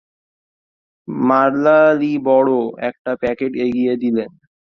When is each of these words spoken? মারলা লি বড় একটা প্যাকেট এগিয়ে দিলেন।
মারলা 1.07 1.79
লি 1.99 2.11
বড় 2.27 2.51
একটা 2.89 3.11
প্যাকেট 3.21 3.51
এগিয়ে 3.65 3.93
দিলেন। 4.03 4.29